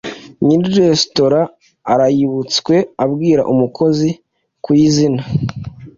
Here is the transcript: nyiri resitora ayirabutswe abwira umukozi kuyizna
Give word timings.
nyiri 0.45 0.69
resitora 0.81 1.39
ayirabutswe 1.93 2.75
abwira 3.03 3.41
umukozi 3.53 4.09
kuyizna 4.63 5.21